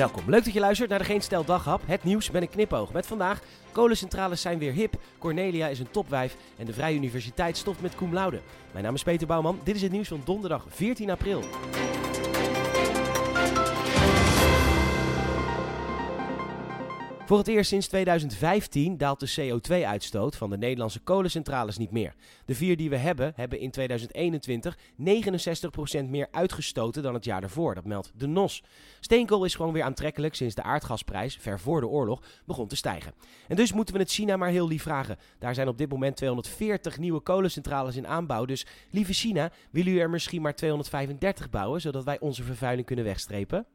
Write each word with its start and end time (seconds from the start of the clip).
Welkom, 0.00 0.22
leuk 0.26 0.44
dat 0.44 0.52
je 0.54 0.60
luistert 0.60 0.90
naar 0.90 0.98
de 0.98 1.04
Geen 1.04 1.20
Stel 1.20 1.44
Daghap, 1.44 1.82
het 1.86 2.04
nieuws 2.04 2.30
met 2.30 2.42
een 2.42 2.48
knipoog. 2.48 2.92
Met 2.92 3.06
vandaag, 3.06 3.40
kolencentrales 3.72 4.40
zijn 4.40 4.58
weer 4.58 4.72
hip, 4.72 4.94
Cornelia 5.18 5.68
is 5.68 5.78
een 5.78 5.90
topwijf 5.90 6.36
en 6.56 6.66
de 6.66 6.72
Vrije 6.72 6.96
Universiteit 6.96 7.56
stopt 7.56 7.80
met 7.80 7.94
cum 7.94 8.14
laude. 8.14 8.40
Mijn 8.72 8.84
naam 8.84 8.94
is 8.94 9.02
Peter 9.02 9.26
Bouwman, 9.26 9.60
dit 9.62 9.74
is 9.74 9.82
het 9.82 9.92
nieuws 9.92 10.08
van 10.08 10.22
donderdag 10.24 10.66
14 10.68 11.10
april. 11.10 11.42
Voor 17.30 17.38
het 17.38 17.48
eerst 17.48 17.68
sinds 17.68 17.86
2015 17.86 18.96
daalt 18.96 19.20
de 19.20 19.60
CO2-uitstoot 19.60 20.36
van 20.36 20.50
de 20.50 20.58
Nederlandse 20.58 21.00
kolencentrales 21.00 21.78
niet 21.78 21.90
meer. 21.90 22.14
De 22.44 22.54
vier 22.54 22.76
die 22.76 22.90
we 22.90 22.96
hebben, 22.96 23.32
hebben 23.36 23.60
in 23.60 23.70
2021 23.70 24.78
69% 24.78 26.04
meer 26.08 26.28
uitgestoten 26.30 27.02
dan 27.02 27.14
het 27.14 27.24
jaar 27.24 27.40
daarvoor. 27.40 27.74
Dat 27.74 27.84
meldt 27.84 28.12
de 28.14 28.26
NOS. 28.26 28.62
Steenkool 29.00 29.44
is 29.44 29.54
gewoon 29.54 29.72
weer 29.72 29.82
aantrekkelijk 29.82 30.34
sinds 30.34 30.54
de 30.54 30.62
aardgasprijs, 30.62 31.36
ver 31.40 31.60
voor 31.60 31.80
de 31.80 31.86
oorlog, 31.86 32.22
begon 32.44 32.68
te 32.68 32.76
stijgen. 32.76 33.12
En 33.48 33.56
dus 33.56 33.72
moeten 33.72 33.94
we 33.94 34.00
het 34.00 34.10
China 34.10 34.36
maar 34.36 34.50
heel 34.50 34.68
lief 34.68 34.82
vragen. 34.82 35.16
Daar 35.38 35.54
zijn 35.54 35.68
op 35.68 35.78
dit 35.78 35.90
moment 35.90 36.16
240 36.16 36.98
nieuwe 36.98 37.20
kolencentrales 37.20 37.96
in 37.96 38.06
aanbouw. 38.06 38.44
Dus 38.44 38.66
lieve 38.90 39.12
China, 39.12 39.50
willen 39.70 39.92
u 39.92 39.98
er 39.98 40.10
misschien 40.10 40.42
maar 40.42 40.54
235 40.54 41.50
bouwen, 41.50 41.80
zodat 41.80 42.04
wij 42.04 42.20
onze 42.20 42.42
vervuiling 42.42 42.86
kunnen 42.86 43.04
wegstrepen? 43.04 43.66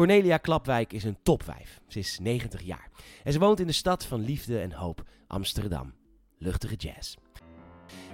Cornelia 0.00 0.36
Klapwijk 0.36 0.92
is 0.92 1.04
een 1.04 1.18
topwijf. 1.22 1.80
Ze 1.86 1.98
is 1.98 2.18
90 2.18 2.62
jaar. 2.62 2.90
En 3.24 3.32
ze 3.32 3.38
woont 3.38 3.60
in 3.60 3.66
de 3.66 3.72
stad 3.72 4.04
van 4.04 4.20
liefde 4.20 4.60
en 4.60 4.72
hoop, 4.72 5.02
Amsterdam. 5.26 5.94
Luchtige 6.38 6.74
jazz. 6.74 7.16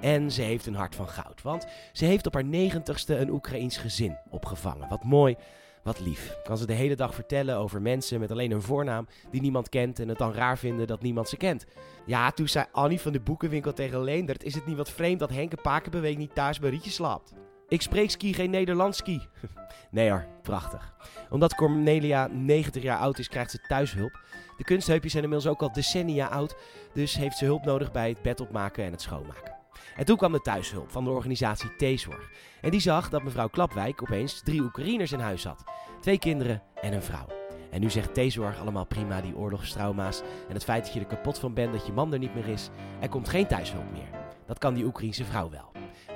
En 0.00 0.30
ze 0.30 0.42
heeft 0.42 0.66
een 0.66 0.74
hart 0.74 0.94
van 0.94 1.08
goud, 1.08 1.42
want 1.42 1.66
ze 1.92 2.04
heeft 2.04 2.26
op 2.26 2.34
haar 2.34 2.44
90ste 2.44 3.06
een 3.06 3.30
Oekraïens 3.30 3.76
gezin 3.76 4.18
opgevangen. 4.30 4.88
Wat 4.88 5.04
mooi, 5.04 5.36
wat 5.82 6.00
lief. 6.00 6.36
Kan 6.44 6.58
ze 6.58 6.66
de 6.66 6.72
hele 6.72 6.96
dag 6.96 7.14
vertellen 7.14 7.56
over 7.56 7.82
mensen 7.82 8.20
met 8.20 8.30
alleen 8.30 8.50
een 8.50 8.62
voornaam 8.62 9.06
die 9.30 9.40
niemand 9.40 9.68
kent 9.68 9.98
en 9.98 10.08
het 10.08 10.18
dan 10.18 10.32
raar 10.32 10.58
vinden 10.58 10.86
dat 10.86 11.02
niemand 11.02 11.28
ze 11.28 11.36
kent. 11.36 11.66
Ja, 12.06 12.30
toen 12.30 12.48
zei 12.48 12.66
Annie 12.72 13.00
van 13.00 13.12
de 13.12 13.20
boekenwinkel 13.20 13.72
tegen 13.72 14.02
Leendert, 14.02 14.44
is 14.44 14.54
het 14.54 14.66
niet 14.66 14.76
wat 14.76 14.90
vreemd 14.90 15.18
dat 15.18 15.30
Henk 15.30 15.52
een 15.52 15.62
paar 15.62 15.80
keer 15.80 15.90
per 15.90 16.00
week 16.00 16.18
niet 16.18 16.34
thuis 16.34 16.58
bij 16.58 16.70
Rietje 16.70 16.90
slaapt. 16.90 17.34
Ik 17.70 17.82
spreek 17.82 18.10
ski 18.10 18.34
geen 18.34 18.50
Nederlands 18.50 18.98
ski. 18.98 19.20
nee 19.90 20.10
hoor, 20.10 20.26
prachtig. 20.42 20.94
Omdat 21.28 21.54
Cornelia 21.54 22.26
90 22.26 22.82
jaar 22.82 22.98
oud 22.98 23.18
is, 23.18 23.28
krijgt 23.28 23.50
ze 23.50 23.58
thuishulp. 23.68 24.20
De 24.56 24.64
kunstheupjes 24.64 25.12
zijn 25.12 25.24
inmiddels 25.24 25.52
ook 25.52 25.62
al 25.62 25.72
decennia 25.72 26.26
oud, 26.26 26.56
dus 26.92 27.14
heeft 27.14 27.36
ze 27.36 27.44
hulp 27.44 27.64
nodig 27.64 27.92
bij 27.92 28.08
het 28.08 28.22
bed 28.22 28.40
opmaken 28.40 28.84
en 28.84 28.92
het 28.92 29.02
schoonmaken. 29.02 29.54
En 29.96 30.04
toen 30.04 30.16
kwam 30.16 30.32
de 30.32 30.40
thuishulp 30.40 30.90
van 30.90 31.04
de 31.04 31.10
organisatie 31.10 31.76
T-Zorg. 31.76 32.30
En 32.60 32.70
die 32.70 32.80
zag 32.80 33.08
dat 33.08 33.22
mevrouw 33.22 33.48
Klapwijk 33.48 34.02
opeens 34.02 34.42
drie 34.42 34.60
Oekraïners 34.60 35.12
in 35.12 35.20
huis 35.20 35.44
had. 35.44 35.64
Twee 36.00 36.18
kinderen 36.18 36.62
en 36.80 36.92
een 36.92 37.02
vrouw. 37.02 37.26
En 37.70 37.80
nu 37.80 37.90
zegt 37.90 38.14
T-Zorg 38.14 38.60
allemaal 38.60 38.86
prima 38.86 39.20
die 39.20 39.36
oorlogstrauma's 39.36 40.20
en 40.48 40.54
het 40.54 40.64
feit 40.64 40.84
dat 40.84 40.94
je 40.94 41.00
er 41.00 41.06
kapot 41.06 41.38
van 41.38 41.54
bent 41.54 41.72
dat 41.72 41.86
je 41.86 41.92
man 41.92 42.12
er 42.12 42.18
niet 42.18 42.34
meer 42.34 42.48
is. 42.48 42.70
Er 43.00 43.08
komt 43.08 43.28
geen 43.28 43.46
thuishulp 43.46 43.90
meer. 43.92 44.08
Dat 44.46 44.58
kan 44.58 44.74
die 44.74 44.84
Oekraïense 44.84 45.24
vrouw 45.24 45.50
wel. 45.50 45.69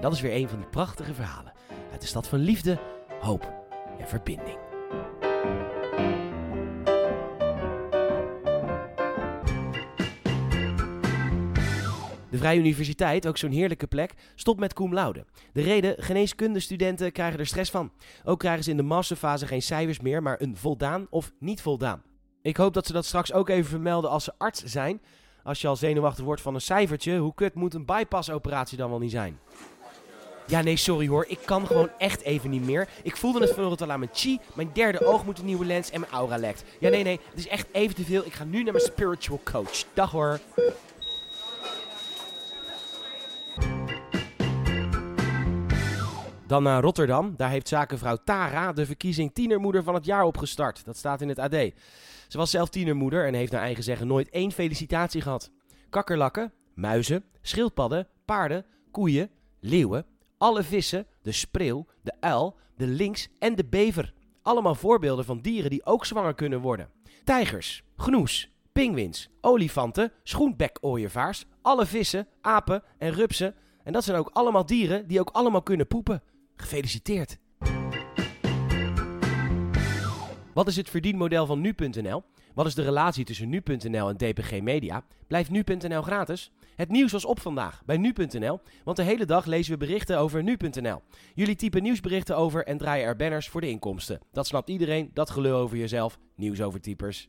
En 0.00 0.06
dat 0.06 0.14
is 0.14 0.20
weer 0.20 0.34
een 0.34 0.48
van 0.48 0.58
die 0.58 0.68
prachtige 0.68 1.14
verhalen 1.14 1.52
uit 1.92 2.00
de 2.00 2.06
stad 2.06 2.28
van 2.28 2.38
liefde, 2.38 2.78
hoop 3.20 3.52
en 3.98 4.08
verbinding. 4.08 4.58
De 12.30 12.38
Vrije 12.38 12.58
Universiteit, 12.58 13.26
ook 13.26 13.36
zo'n 13.36 13.50
heerlijke 13.50 13.86
plek, 13.86 14.14
stopt 14.34 14.60
met 14.60 14.72
cum 14.72 14.94
laude. 14.94 15.24
De 15.52 15.62
reden, 15.62 15.94
geneeskundestudenten 16.02 17.12
krijgen 17.12 17.38
er 17.38 17.46
stress 17.46 17.70
van. 17.70 17.92
Ook 18.24 18.38
krijgen 18.38 18.64
ze 18.64 18.70
in 18.70 18.76
de 18.76 18.82
masterfase 18.82 19.46
geen 19.46 19.62
cijfers 19.62 20.00
meer, 20.00 20.22
maar 20.22 20.40
een 20.40 20.56
voldaan 20.56 21.06
of 21.10 21.32
niet 21.38 21.62
voldaan. 21.62 22.02
Ik 22.42 22.56
hoop 22.56 22.74
dat 22.74 22.86
ze 22.86 22.92
dat 22.92 23.04
straks 23.04 23.32
ook 23.32 23.48
even 23.48 23.70
vermelden 23.70 24.10
als 24.10 24.24
ze 24.24 24.32
arts 24.38 24.64
zijn. 24.64 25.02
Als 25.42 25.60
je 25.60 25.68
al 25.68 25.76
zenuwachtig 25.76 26.24
wordt 26.24 26.42
van 26.42 26.54
een 26.54 26.60
cijfertje, 26.60 27.18
hoe 27.18 27.34
kut 27.34 27.54
moet 27.54 27.74
een 27.74 27.86
bypassoperatie 27.86 28.78
dan 28.78 28.90
wel 28.90 28.98
niet 28.98 29.10
zijn? 29.10 29.38
Ja, 30.50 30.62
nee, 30.62 30.76
sorry 30.76 31.08
hoor. 31.08 31.24
Ik 31.28 31.38
kan 31.44 31.66
gewoon 31.66 31.90
echt 31.98 32.22
even 32.22 32.50
niet 32.50 32.64
meer. 32.64 32.88
Ik 33.02 33.16
voelde 33.16 33.40
het 33.40 33.50
vanochtend 33.50 33.82
al 33.82 33.90
aan 33.90 33.98
mijn 33.98 34.10
chi. 34.14 34.38
Mijn 34.54 34.70
derde 34.72 35.06
oog 35.06 35.24
moet 35.24 35.38
een 35.38 35.44
nieuwe 35.44 35.64
lens 35.64 35.90
en 35.90 36.00
mijn 36.00 36.12
aura 36.12 36.36
lekt. 36.36 36.64
Ja, 36.78 36.88
nee, 36.88 37.02
nee. 37.02 37.20
Het 37.30 37.38
is 37.38 37.48
echt 37.48 37.66
even 37.72 37.94
te 37.94 38.04
veel. 38.04 38.24
Ik 38.24 38.32
ga 38.32 38.44
nu 38.44 38.62
naar 38.62 38.72
mijn 38.72 38.84
spiritual 38.84 39.40
coach. 39.44 39.84
Dag 39.94 40.10
hoor. 40.10 40.40
Dan 46.46 46.62
naar 46.62 46.82
Rotterdam. 46.82 47.34
Daar 47.36 47.50
heeft 47.50 47.68
zakenvrouw 47.68 48.16
Tara 48.24 48.72
de 48.72 48.86
verkiezing 48.86 49.34
tienermoeder 49.34 49.82
van 49.82 49.94
het 49.94 50.04
jaar 50.04 50.24
opgestart. 50.24 50.84
Dat 50.84 50.96
staat 50.96 51.20
in 51.20 51.28
het 51.28 51.38
AD. 51.38 51.54
Ze 52.28 52.38
was 52.38 52.50
zelf 52.50 52.68
tienermoeder 52.68 53.26
en 53.26 53.34
heeft 53.34 53.52
naar 53.52 53.62
eigen 53.62 53.84
zeggen 53.84 54.06
nooit 54.06 54.30
één 54.30 54.52
felicitatie 54.52 55.20
gehad. 55.20 55.50
Kakkerlakken, 55.90 56.52
muizen, 56.74 57.24
schildpadden, 57.42 58.08
paarden, 58.24 58.64
koeien, 58.90 59.30
leeuwen, 59.60 60.04
alle 60.40 60.62
vissen, 60.62 61.06
de 61.22 61.32
spreeuw, 61.32 61.86
de 62.02 62.12
uil, 62.20 62.56
de 62.76 62.86
lynx 62.86 63.28
en 63.38 63.54
de 63.54 63.64
bever. 63.64 64.12
Allemaal 64.42 64.74
voorbeelden 64.74 65.24
van 65.24 65.40
dieren 65.40 65.70
die 65.70 65.84
ook 65.84 66.06
zwanger 66.06 66.34
kunnen 66.34 66.60
worden. 66.60 66.90
Tijgers, 67.24 67.82
gnoes, 67.96 68.50
pinguïns, 68.72 69.28
olifanten, 69.40 70.12
schoenbekooievaars, 70.22 71.46
alle 71.62 71.86
vissen, 71.86 72.28
apen 72.40 72.82
en 72.98 73.12
rupsen. 73.12 73.54
En 73.84 73.92
dat 73.92 74.04
zijn 74.04 74.16
ook 74.16 74.30
allemaal 74.32 74.66
dieren 74.66 75.06
die 75.06 75.20
ook 75.20 75.30
allemaal 75.30 75.62
kunnen 75.62 75.86
poepen. 75.86 76.22
Gefeliciteerd! 76.56 77.38
Wat 80.54 80.68
is 80.68 80.76
het 80.76 80.90
verdienmodel 80.90 81.46
van 81.46 81.60
nu.nl? 81.60 82.22
Wat 82.60 82.68
is 82.68 82.74
de 82.74 82.82
relatie 82.82 83.24
tussen 83.24 83.48
nu.nl 83.48 84.08
en 84.08 84.16
DPG 84.16 84.60
Media? 84.60 85.04
Blijft 85.26 85.50
nu.nl 85.50 86.02
gratis? 86.02 86.52
Het 86.76 86.88
nieuws 86.88 87.12
was 87.12 87.24
op 87.24 87.40
vandaag 87.40 87.82
bij 87.86 87.96
nu.nl, 87.96 88.60
want 88.84 88.96
de 88.96 89.02
hele 89.02 89.24
dag 89.24 89.44
lezen 89.44 89.72
we 89.72 89.78
berichten 89.78 90.18
over 90.18 90.42
nu.nl. 90.42 91.02
Jullie 91.34 91.56
typen 91.56 91.82
nieuwsberichten 91.82 92.36
over 92.36 92.66
en 92.66 92.78
draaien 92.78 93.06
er 93.06 93.16
banners 93.16 93.48
voor 93.48 93.60
de 93.60 93.68
inkomsten. 93.68 94.20
Dat 94.32 94.46
snapt 94.46 94.68
iedereen, 94.68 95.10
dat 95.14 95.30
gelul 95.30 95.56
over 95.56 95.76
jezelf, 95.76 96.18
nieuws 96.36 96.60
over 96.60 96.80
typers. 96.80 97.28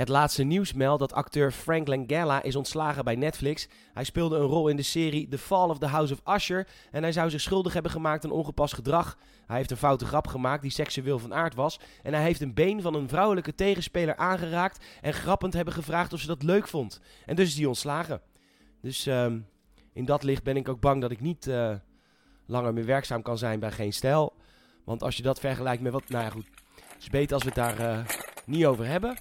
Het 0.00 0.08
laatste 0.08 0.42
nieuws 0.42 0.72
meldt 0.72 1.00
dat 1.00 1.12
acteur 1.12 1.52
Frank 1.52 1.88
Langella 1.88 2.42
is 2.42 2.56
ontslagen 2.56 3.04
bij 3.04 3.14
Netflix. 3.14 3.68
Hij 3.92 4.04
speelde 4.04 4.36
een 4.36 4.46
rol 4.46 4.68
in 4.68 4.76
de 4.76 4.82
serie 4.82 5.28
The 5.28 5.38
Fall 5.38 5.68
of 5.68 5.78
the 5.78 5.86
House 5.86 6.12
of 6.12 6.34
Usher 6.34 6.68
en 6.90 7.02
hij 7.02 7.12
zou 7.12 7.30
zich 7.30 7.40
schuldig 7.40 7.72
hebben 7.72 7.92
gemaakt 7.92 8.24
aan 8.24 8.30
ongepast 8.30 8.74
gedrag. 8.74 9.18
Hij 9.46 9.56
heeft 9.56 9.70
een 9.70 9.76
foute 9.76 10.04
grap 10.04 10.26
gemaakt 10.26 10.62
die 10.62 10.70
seksueel 10.70 11.18
van 11.18 11.34
aard 11.34 11.54
was 11.54 11.80
en 12.02 12.14
hij 12.14 12.22
heeft 12.22 12.40
een 12.40 12.54
been 12.54 12.82
van 12.82 12.94
een 12.94 13.08
vrouwelijke 13.08 13.54
tegenspeler 13.54 14.16
aangeraakt 14.16 14.84
en 15.00 15.14
grappend 15.14 15.52
hebben 15.52 15.74
gevraagd 15.74 16.12
of 16.12 16.20
ze 16.20 16.26
dat 16.26 16.42
leuk 16.42 16.68
vond. 16.68 17.00
En 17.26 17.36
dus 17.36 17.48
is 17.48 17.56
hij 17.56 17.66
ontslagen. 17.66 18.20
Dus 18.82 19.06
um, 19.06 19.46
in 19.92 20.04
dat 20.04 20.22
licht 20.22 20.42
ben 20.42 20.56
ik 20.56 20.68
ook 20.68 20.80
bang 20.80 21.00
dat 21.00 21.10
ik 21.10 21.20
niet 21.20 21.46
uh, 21.46 21.74
langer 22.46 22.72
meer 22.72 22.86
werkzaam 22.86 23.22
kan 23.22 23.38
zijn 23.38 23.60
bij 23.60 23.70
Geen 23.70 23.92
Stijl. 23.92 24.32
Want 24.84 25.02
als 25.02 25.16
je 25.16 25.22
dat 25.22 25.40
vergelijkt 25.40 25.82
met 25.82 25.92
wat... 25.92 26.08
Nou 26.08 26.24
ja 26.24 26.30
goed, 26.30 26.46
het 26.74 27.02
is 27.02 27.08
beter 27.08 27.34
als 27.34 27.42
we 27.42 27.50
het 27.54 27.58
daar 27.58 27.80
uh, 27.80 28.04
niet 28.44 28.66
over 28.66 28.86
hebben. 28.86 29.16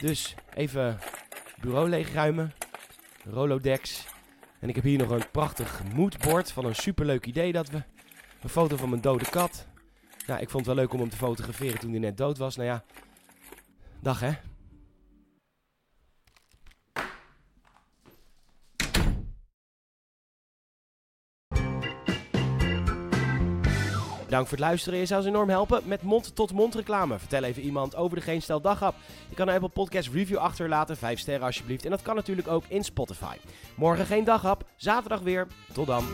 Dus 0.00 0.34
even 0.54 0.98
bureau 1.60 1.88
leegruimen. 1.88 2.52
Rolodex. 3.24 4.06
En 4.58 4.68
ik 4.68 4.74
heb 4.74 4.84
hier 4.84 4.98
nog 4.98 5.10
een 5.10 5.30
prachtig 5.30 5.82
moodboard 5.94 6.52
van 6.52 6.64
een 6.64 6.74
superleuk 6.74 7.26
idee 7.26 7.52
dat 7.52 7.68
we... 7.68 7.82
Een 8.42 8.48
foto 8.48 8.76
van 8.76 8.88
mijn 8.88 9.00
dode 9.00 9.30
kat. 9.30 9.66
Nou, 10.26 10.40
ik 10.40 10.50
vond 10.50 10.66
het 10.66 10.74
wel 10.74 10.84
leuk 10.84 10.92
om 10.92 11.00
hem 11.00 11.08
te 11.08 11.16
fotograferen 11.16 11.78
toen 11.78 11.90
hij 11.90 12.00
net 12.00 12.16
dood 12.16 12.38
was. 12.38 12.56
Nou 12.56 12.68
ja, 12.68 12.84
dag 14.00 14.20
hè. 14.20 14.32
Bedankt 24.30 24.50
voor 24.50 24.58
het 24.58 24.68
luisteren. 24.68 24.98
Je 24.98 25.06
zou 25.06 25.22
ze 25.22 25.28
enorm 25.28 25.48
helpen 25.48 25.82
met 25.84 26.02
mond-tot-mond 26.02 26.74
reclame. 26.74 27.18
Vertel 27.18 27.42
even 27.42 27.62
iemand 27.62 27.96
over 27.96 28.16
de 28.16 28.22
Geen 28.22 28.42
Stel 28.42 28.60
Daghap. 28.60 28.94
Je 29.28 29.34
kan 29.34 29.48
een 29.48 29.54
Apple 29.54 29.68
Podcast 29.68 30.08
review 30.08 30.36
achterlaten. 30.36 30.96
5 30.96 31.18
sterren 31.18 31.46
alsjeblieft. 31.46 31.84
En 31.84 31.90
dat 31.90 32.02
kan 32.02 32.14
natuurlijk 32.14 32.48
ook 32.48 32.64
in 32.68 32.84
Spotify. 32.84 33.36
Morgen 33.74 34.06
geen 34.06 34.24
daghap. 34.24 34.64
Zaterdag 34.76 35.20
weer. 35.20 35.46
Tot 35.72 35.86
dan. 35.86 36.04